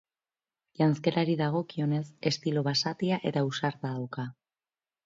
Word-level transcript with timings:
Janzkerari 0.79 1.35
dagokionez, 1.43 2.01
estilo 2.33 2.65
basatia 2.71 3.21
eta 3.33 3.47
ausarta 3.47 3.95
dauka. 3.99 4.29